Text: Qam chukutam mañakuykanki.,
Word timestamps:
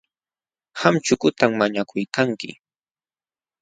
Qam 0.79 0.95
chukutam 1.05 1.51
mañakuykanki., 1.59 2.49